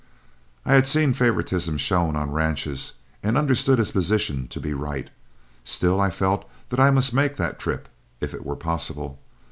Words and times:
I 0.65 0.73
had 0.73 0.87
seen 0.87 1.13
favoritism 1.13 1.77
shown 1.77 2.15
on 2.15 2.31
ranches, 2.31 2.93
and 3.21 3.37
understood 3.37 3.77
his 3.77 3.91
position 3.91 4.47
to 4.47 4.59
be 4.59 4.73
right. 4.73 5.11
Still 5.63 6.01
I 6.01 6.09
felt 6.09 6.43
that 6.69 6.79
I 6.79 6.89
must 6.89 7.13
make 7.13 7.35
that 7.35 7.59
trip 7.59 7.87
if 8.19 8.33
it 8.33 8.43
were 8.43 8.55
possible. 8.55 9.19